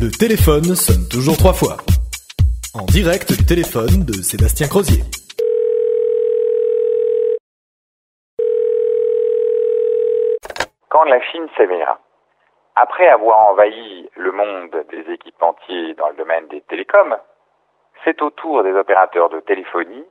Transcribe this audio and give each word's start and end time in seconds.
Le 0.00 0.08
téléphone 0.08 0.72
sonne 0.74 1.04
toujours 1.12 1.36
trois 1.36 1.52
fois. 1.52 1.76
En 2.72 2.86
direct 2.88 3.28
du 3.36 3.44
téléphone 3.44 4.00
de 4.08 4.16
Sébastien 4.24 4.66
Crozier. 4.66 5.04
Quand 10.88 11.04
la 11.04 11.20
Chine 11.20 11.46
s'éveillera, 11.54 12.00
après 12.76 13.08
avoir 13.08 13.50
envahi 13.50 14.08
le 14.16 14.32
monde 14.32 14.72
des 14.88 15.04
équipementiers 15.12 15.92
dans 16.00 16.08
le 16.08 16.16
domaine 16.16 16.48
des 16.48 16.62
télécoms, 16.62 17.18
c'est 18.02 18.22
au 18.22 18.30
tour 18.30 18.62
des 18.62 18.72
opérateurs 18.72 19.28
de 19.28 19.40
téléphonie 19.40 20.06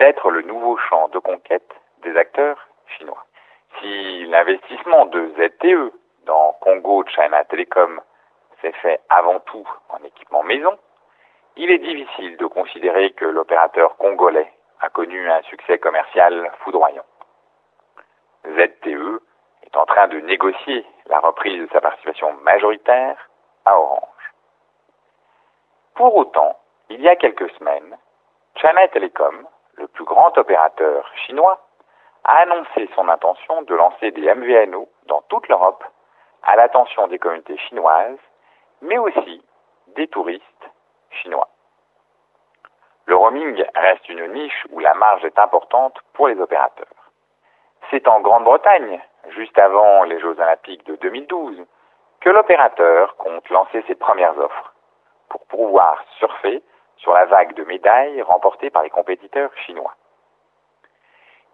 d'être 0.00 0.32
le 0.32 0.42
nouveau 0.42 0.76
champ 0.88 1.06
de 1.10 1.20
conquête 1.20 1.70
des 2.02 2.16
acteurs 2.16 2.58
chinois. 2.98 3.24
Si 3.78 4.26
l'investissement 4.26 5.06
de 5.06 5.30
ZTE 5.38 5.94
dans 6.26 6.56
Congo 6.60 7.04
China 7.06 7.44
Telecom 7.44 8.00
s'est 8.60 8.72
fait 8.72 9.00
avant 9.08 9.40
tout 9.40 9.66
en 9.88 10.02
équipement 10.04 10.42
maison, 10.42 10.78
il 11.56 11.70
est 11.70 11.78
difficile 11.78 12.36
de 12.36 12.46
considérer 12.46 13.10
que 13.12 13.24
l'opérateur 13.24 13.96
congolais 13.96 14.50
a 14.80 14.88
connu 14.88 15.30
un 15.30 15.42
succès 15.42 15.78
commercial 15.78 16.50
foudroyant. 16.60 17.04
ZTE 18.46 19.20
est 19.64 19.76
en 19.76 19.84
train 19.84 20.08
de 20.08 20.20
négocier 20.20 20.86
la 21.06 21.20
reprise 21.20 21.60
de 21.60 21.68
sa 21.72 21.80
participation 21.80 22.32
majoritaire 22.42 23.28
à 23.64 23.78
Orange. 23.78 24.34
Pour 25.94 26.16
autant, 26.16 26.58
il 26.88 27.00
y 27.02 27.08
a 27.08 27.16
quelques 27.16 27.50
semaines, 27.58 27.96
China 28.56 28.88
Telecom, 28.88 29.46
le 29.74 29.86
plus 29.88 30.04
grand 30.04 30.36
opérateur 30.38 31.10
chinois, 31.26 31.60
a 32.24 32.38
annoncé 32.38 32.88
son 32.94 33.08
intention 33.08 33.62
de 33.62 33.74
lancer 33.74 34.10
des 34.10 34.34
MVNO 34.34 34.88
dans 35.06 35.22
toute 35.22 35.48
l'Europe 35.48 35.84
à 36.42 36.56
l'attention 36.56 37.06
des 37.08 37.18
communautés 37.18 37.58
chinoises, 37.58 38.18
mais 38.82 38.98
aussi 38.98 39.44
des 39.88 40.08
touristes 40.08 40.70
chinois. 41.10 41.48
Le 43.06 43.16
roaming 43.16 43.64
reste 43.74 44.08
une 44.08 44.32
niche 44.32 44.66
où 44.70 44.78
la 44.78 44.94
marge 44.94 45.24
est 45.24 45.38
importante 45.38 45.98
pour 46.12 46.28
les 46.28 46.40
opérateurs. 46.40 46.86
C'est 47.90 48.06
en 48.06 48.20
Grande-Bretagne, 48.20 49.00
juste 49.30 49.58
avant 49.58 50.04
les 50.04 50.20
Jeux 50.20 50.38
olympiques 50.38 50.86
de 50.86 50.96
2012, 50.96 51.66
que 52.20 52.30
l'opérateur 52.30 53.16
compte 53.16 53.48
lancer 53.50 53.82
ses 53.88 53.94
premières 53.94 54.38
offres 54.38 54.74
pour 55.28 55.44
pouvoir 55.46 56.04
surfer 56.18 56.62
sur 56.98 57.12
la 57.12 57.24
vague 57.24 57.54
de 57.54 57.64
médailles 57.64 58.22
remportées 58.22 58.70
par 58.70 58.82
les 58.82 58.90
compétiteurs 58.90 59.50
chinois. 59.66 59.94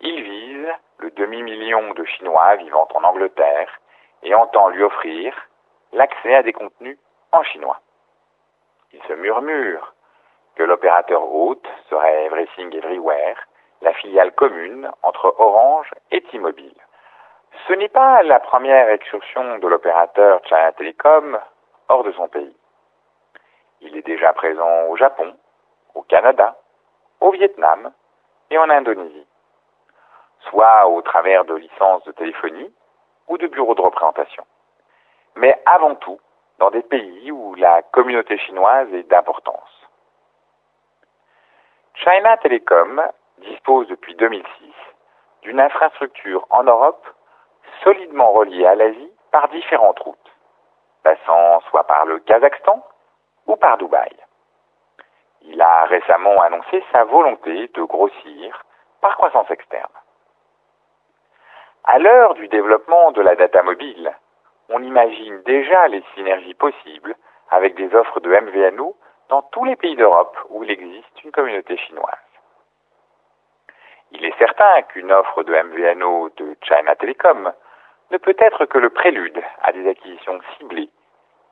Il 0.01 0.23
vise 0.23 0.69
le 0.99 1.11
demi-million 1.13 1.95
de 1.95 2.05
Chinois 2.05 2.57
vivant 2.57 2.89
en 2.95 3.05
Angleterre 3.05 3.81
et 4.23 4.35
entend 4.35 4.69
lui 4.69 4.83
offrir 4.83 5.35
l'accès 5.93 6.35
à 6.35 6.43
des 6.43 6.53
contenus 6.53 6.99
en 7.33 7.43
chinois. 7.43 7.81
Il 8.93 9.03
se 9.05 9.13
murmure 9.13 9.95
que 10.55 10.63
l'opérateur 10.63 11.23
hôte 11.23 11.67
serait 11.91 12.25
Everything 12.27 12.75
Everywhere, 12.75 13.37
la 13.83 13.93
filiale 13.95 14.33
commune 14.33 14.91
entre 15.03 15.35
Orange 15.39 15.93
et 16.11 16.23
T-Mobile. 16.23 16.75
Ce 17.69 17.73
n'est 17.75 17.89
pas 17.89 18.23
la 18.23 18.41
première 18.41 18.89
excursion 18.91 19.59
de 19.59 19.69
l'opérateur 19.69 20.41
China 20.47 20.73
Telecom 20.73 21.39
hors 21.89 22.05
de 22.05 22.13
son 22.13 22.29
pays. 22.29 22.57
Il 23.81 23.97
est 23.97 24.07
déjà 24.07 24.33
présent 24.33 24.87
au 24.89 24.97
Japon, 24.97 25.37
au 25.95 26.03
Canada, 26.03 26.57
au 27.21 27.31
Vietnam 27.33 27.93
et 28.51 28.59
en 28.59 28.71
Indonésie, 28.71 29.27
soit 30.49 30.87
au 30.87 31.03
travers 31.03 31.45
de 31.45 31.55
licences 31.55 32.05
de 32.05 32.13
téléphonie 32.13 32.73
ou 33.29 33.39
de 33.39 33.47
bureaux 33.47 33.75
de 33.75 33.83
représentation, 33.83 34.45
mais 35.35 35.61
avant 35.67 35.97
tout 35.97 36.21
dans 36.59 36.71
des 36.71 36.83
pays 36.83 37.31
où 37.31 37.55
la 37.55 37.83
communauté 37.83 38.39
chinoise 38.39 38.93
est 38.93 39.09
d'importance. 39.11 39.89
China 41.95 42.37
Telecom 42.39 43.03
dispose 43.39 43.89
depuis 43.89 44.15
2006 44.15 44.47
d'une 45.43 45.61
infrastructure 45.61 46.47
en 46.51 46.65
Europe 46.65 47.07
solidement 47.83 48.33
reliée 48.33 48.67
à 48.67 48.75
l'Asie 48.75 49.13
par 49.31 49.49
différentes 49.49 49.99
routes, 50.01 50.33
passant 51.03 51.61
soit 51.71 51.85
par 51.85 52.07
le 52.07 52.19
Kazakhstan 52.21 52.85
ou 53.47 53.57
par 53.57 53.79
Dubaï. 53.79 54.11
Il 55.43 55.61
a 55.61 55.85
récemment 55.85 56.41
annoncé 56.43 56.83
sa 56.93 57.05
volonté 57.05 57.69
de 57.69 57.83
grossir 57.83 58.65
par 59.01 59.17
croissance 59.17 59.51
externe. 59.51 59.93
À 61.85 61.99
l'heure 61.99 62.35
du 62.35 62.49
développement 62.49 63.13
de 63.13 63.21
la 63.23 63.37
data 63.37 63.63
mobile, 63.63 64.13
on 64.69 64.83
imagine 64.83 65.43
déjà 65.43 65.89
les 65.89 66.03
synergies 66.15 66.55
possibles 66.55 67.15
avec 67.51 67.75
des 67.75 67.95
offres 67.95 68.21
de 68.21 68.31
MVNO 68.31 68.97
dans 69.29 69.43
tous 69.43 69.65
les 69.65 69.77
pays 69.77 69.97
d'Europe 69.97 70.37
où 70.51 70.65
il 70.65 70.71
existe 70.71 71.25
une 71.25 71.33
communauté 71.33 71.77
chinoise. 71.77 72.15
Il 74.13 74.25
est 74.25 74.39
certain 74.39 74.83
qu'une 74.83 75.13
offre 75.13 75.43
de 75.43 75.53
MVNO 75.53 76.31
de 76.37 76.57
China 76.63 76.95
Telecom 76.97 77.53
ne 78.11 78.19
peut 78.19 78.37
être 78.39 78.67
que 78.67 78.79
le 78.79 78.91
prélude 78.91 79.43
à 79.63 79.73
des 79.73 79.89
acquisitions 79.89 80.39
ciblées 80.57 80.91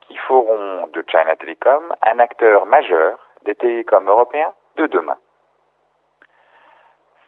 qui 0.01 0.15
feront 0.17 0.87
de 0.87 1.03
China 1.09 1.35
Telecom 1.35 1.93
un 2.01 2.19
acteur 2.19 2.65
majeur 2.65 3.19
des 3.43 3.55
télécoms 3.55 4.07
européens 4.07 4.53
de 4.77 4.87
demain. 4.87 5.17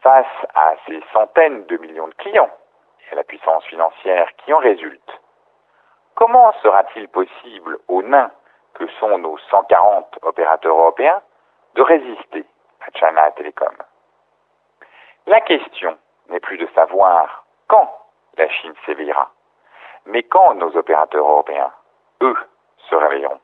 Face 0.01 0.25
à 0.53 0.75
ces 0.87 1.01
centaines 1.13 1.65
de 1.65 1.77
millions 1.77 2.07
de 2.07 2.13
clients 2.15 2.51
et 3.05 3.13
à 3.13 3.15
la 3.15 3.23
puissance 3.23 3.65
financière 3.65 4.29
qui 4.37 4.53
en 4.53 4.57
résulte, 4.57 5.16
comment 6.17 6.51
sera-t-il 6.63 7.07
possible 7.09 7.77
aux 7.87 8.01
nains 8.01 8.31
que 8.73 8.87
sont 8.99 9.17
nos 9.19 9.37
140 9.37 10.19
opérateurs 10.23 10.77
européens 10.77 11.21
de 11.75 11.81
résister 11.83 12.43
à 12.81 12.97
China 12.97 13.31
Telecom 13.31 13.75
La 15.27 15.41
question 15.41 15.95
n'est 16.29 16.39
plus 16.39 16.57
de 16.57 16.67
savoir 16.73 17.45
quand 17.67 17.87
la 18.35 18.49
Chine 18.49 18.73
s'éveillera, 18.85 19.29
mais 20.07 20.23
quand 20.23 20.55
nos 20.55 20.75
opérateurs 20.75 21.29
européens, 21.29 21.71
eux, 22.21 22.37
se 22.89 22.95
réveilleront. 22.95 23.39